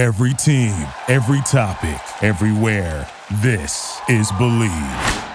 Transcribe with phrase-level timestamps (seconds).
[0.00, 0.74] Every team,
[1.08, 3.06] every topic, everywhere.
[3.42, 5.26] This is Bleav.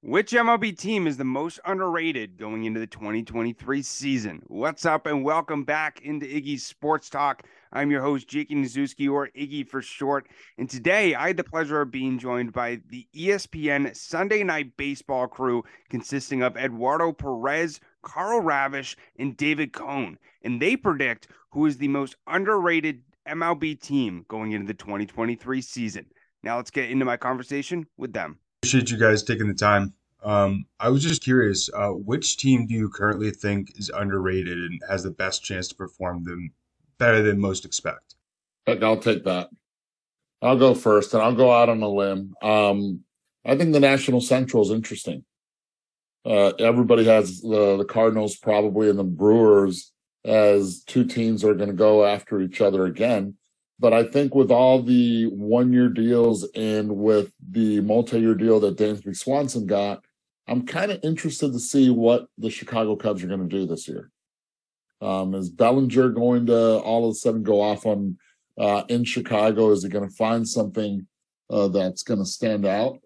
[0.00, 4.42] Which MLB team is the most underrated going into the 2023 season?
[4.48, 7.44] What's up, and welcome back into Iggy's Sports Talk.
[7.72, 10.26] I'm your host, Jakey Nazuski, or Iggy for short.
[10.58, 15.28] And today I had the pleasure of being joined by the ESPN Sunday Night Baseball
[15.28, 20.18] crew, consisting of Eduardo Perez, Karl Ravech, and David Cone.
[20.42, 26.06] And they predict who is the most underrated MLB team going into the 2023 season.
[26.42, 28.38] Now let's get into my conversation with them.
[28.62, 29.92] Appreciate you guys taking the time.
[30.22, 34.80] Um, I was just curious, uh, which team do you currently think is underrated and
[34.88, 36.50] has the best chance to perform them
[36.98, 38.14] better than most expect?
[38.66, 39.50] I'll take that.
[40.40, 42.34] I'll go first, and I'll go out on a limb.
[42.42, 43.00] Um,
[43.44, 45.24] I think the National Central is interesting.
[46.24, 49.91] Uh, everybody has the, the Cardinals probably and the Brewers
[50.24, 53.34] as two teams are going to go after each other again.
[53.78, 58.60] But I think with all the one year deals and with the multi year deal
[58.60, 60.04] that Dansby Swanson got,
[60.46, 63.88] I'm kind of interested to see what the Chicago Cubs are going to do this
[63.88, 64.10] year.
[65.00, 68.18] Um, is Bellinger going to all of a sudden go off on
[68.56, 69.72] uh, in Chicago?
[69.72, 71.06] Is he going to find something
[71.50, 73.00] uh, that's going to stand out?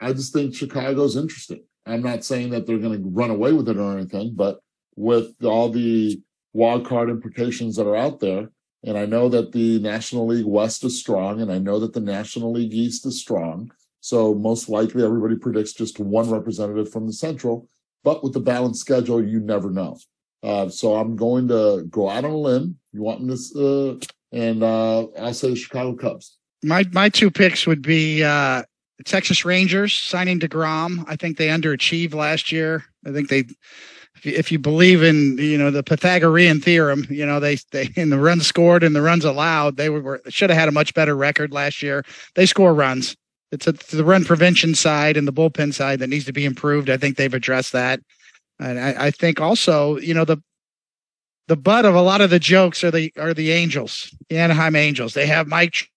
[0.00, 1.62] I just think Chicago's interesting.
[1.84, 4.60] I'm not saying that they're going to run away with it or anything, but
[4.96, 6.20] with all the
[6.52, 8.50] wild card implications that are out there,
[8.84, 12.00] and I know that the National League West is strong, and I know that the
[12.00, 13.70] National League East is strong.
[14.00, 17.68] So most likely everybody predicts just one representative from the Central,
[18.02, 19.98] but with the balanced schedule, you never know.
[20.42, 22.78] Uh, so I'm going to go out on a limb.
[22.92, 26.38] You want me to, uh, and uh, I'll say the Chicago Cubs.
[26.62, 28.62] My my two picks would be uh,
[29.04, 31.04] Texas Rangers signing deGrom.
[31.06, 32.84] I think they underachieved last year.
[33.06, 33.44] I think they
[34.20, 37.88] if you, if you believe in you know the Pythagorean theorem, you know they they
[37.96, 40.92] in the runs scored and the runs allowed, they were should have had a much
[40.92, 42.04] better record last year.
[42.34, 43.16] They score runs.
[43.50, 46.90] It's a, the run prevention side and the bullpen side that needs to be improved.
[46.90, 48.00] I think they've addressed that,
[48.58, 50.42] and I, I think also you know the
[51.48, 54.76] the butt of a lot of the jokes are the are the Angels, the Anaheim
[54.76, 55.14] Angels.
[55.14, 55.88] They have Mike,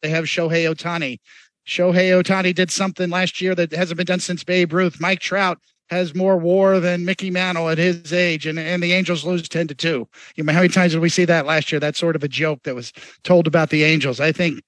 [0.00, 1.20] they have Shohei Ohtani.
[1.68, 5.00] Shohei Ohtani did something last year that hasn't been done since Babe Ruth.
[5.00, 5.58] Mike Trout
[5.92, 9.68] has more WAR than Mickey Mantle at his age, and, and the Angels lose 10
[9.68, 10.08] to 2.
[10.36, 11.78] You know, how many times did we see that last year?
[11.78, 12.92] That's sort of a joke that was
[13.24, 14.18] told about the Angels.
[14.18, 14.62] I think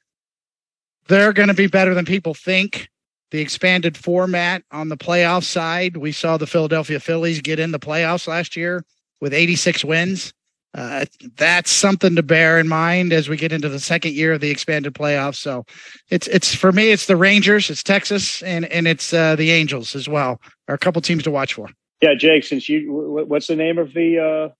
[1.09, 2.89] they're going to be better than people think.
[3.31, 7.81] The expanded format on the playoff side, we saw the Philadelphia Phillies get in the
[7.81, 8.85] playoffs last year
[9.21, 10.33] with 86 wins.
[10.75, 11.05] Uh,
[11.37, 14.51] that's something to bear in mind as we get into the second year of the
[14.51, 15.37] expanded playoffs.
[15.37, 15.65] So
[16.11, 19.95] it's it's for me, it's the Rangers, it's Texas, and and it's uh, the Angels
[19.95, 20.41] as well.
[20.69, 21.69] Are a couple teams to watch for.
[22.01, 22.43] Yeah, Jake.
[22.43, 24.55] Since you, what's the name of the uh,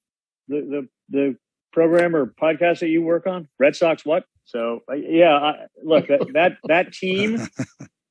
[0.47, 1.37] the the the
[1.73, 3.49] program or podcast that you work on?
[3.59, 4.05] Red Sox.
[4.05, 4.25] What?
[4.45, 7.45] So uh, yeah, I, look that that, that team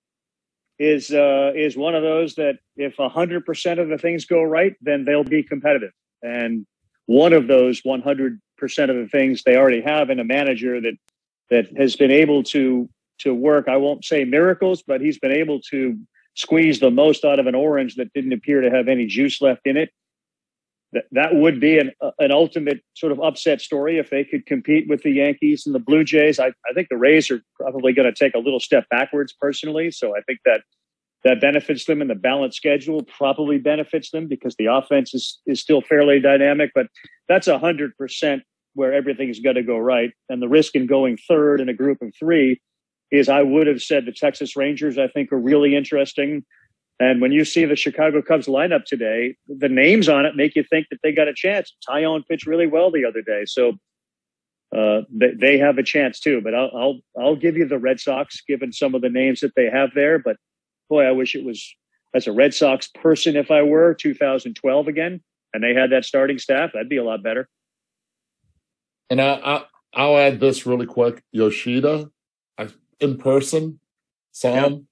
[0.78, 4.76] is uh, is one of those that if hundred percent of the things go right,
[4.82, 6.66] then they'll be competitive and
[7.06, 10.96] one of those 100% of the things they already have in a manager that
[11.50, 13.68] that has been able to to work.
[13.68, 15.98] I won't say miracles but he's been able to
[16.36, 19.62] squeeze the most out of an orange that didn't appear to have any juice left
[19.66, 19.92] in it.
[20.94, 24.88] That, that would be an, an ultimate sort of upset story if they could compete
[24.88, 26.40] with the yankees and the blue jays.
[26.40, 29.92] I, I think the rays are probably going to take a little step backwards personally
[29.92, 30.62] so i think that
[31.24, 35.60] that benefits them and the balanced schedule probably benefits them because the offense is, is
[35.60, 36.88] still fairly dynamic but
[37.28, 38.44] that's a hundred percent
[38.76, 40.12] where everything's got to go right.
[40.30, 42.60] And the risk in going third in a group of three
[43.12, 46.44] is i would have said the texas rangers i think are really interesting.
[47.00, 50.64] And when you see the chicago cubs lineup today the names on it make you
[50.64, 51.74] think that they got a chance.
[51.88, 53.74] Taillon pitched really well the other day so
[54.76, 58.00] uh, they, they have a chance too but I'll, I'll i'll give you the red
[58.00, 60.38] sox given some of the names that they have there but
[60.94, 61.76] boy, I wish it was
[62.14, 66.38] as a Red Sox person, if I were 2012 again, and they had that starting
[66.38, 67.50] staff, that'd be a lot better.
[69.10, 72.10] And I, I will add this really quick: Yoshida,
[72.60, 72.68] I,
[73.00, 73.80] in person,
[74.32, 74.88] saw him,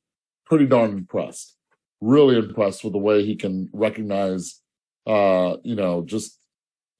[0.45, 1.55] pretty darn impressed.
[2.01, 4.59] Really impressed with the way he can recognize,
[5.05, 6.39] uh, you know, just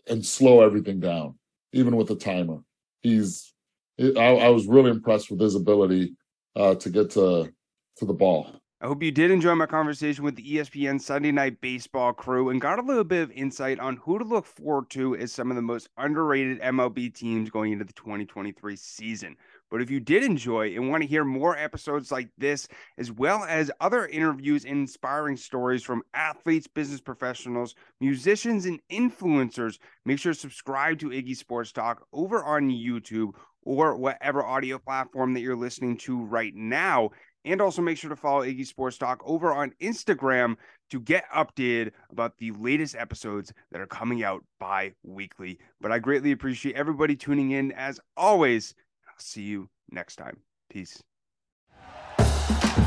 [0.08, 1.40] and slow everything down,
[1.74, 2.60] even with the timer.
[3.02, 3.52] He's,
[4.00, 6.14] I, I was really impressed with his ability
[6.56, 7.52] uh, to get to
[7.98, 8.61] to the ball.
[8.84, 12.60] I hope you did enjoy my conversation with the ESPN Sunday Night Baseball crew and
[12.60, 15.56] got a little bit of insight on who to look forward to as some of
[15.56, 19.38] the most underrated MLB teams going into the 2023 season.
[19.70, 22.68] But if you did enjoy and want to hear more episodes like this,
[22.98, 29.78] as well as other interviews and inspiring stories from athletes, business professionals, musicians, and influencers,
[30.06, 35.34] make sure to subscribe to Iggy Sports Talk over on YouTube or whatever audio platform
[35.36, 37.12] that you're listening to right now.
[37.44, 40.58] And also make sure to follow Iggy Sports Talk over on Instagram
[40.92, 45.58] to get updated about the latest episodes that are coming out bi weekly.
[45.80, 48.76] But I greatly appreciate everybody tuning in as always.
[49.08, 50.38] I'll see you next time.
[50.70, 51.02] Peace.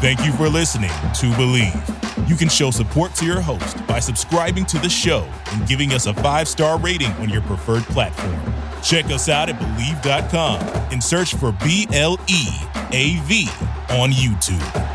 [0.01, 2.29] Thank you for listening to Bleav.
[2.29, 6.07] You can show support to your host by subscribing to the show and giving us
[6.07, 8.39] a five star rating on your preferred platform.
[8.83, 10.61] Check us out at Bleav.com
[10.93, 12.49] and search for B L E
[12.93, 13.49] A V
[13.95, 14.94] on YouTube.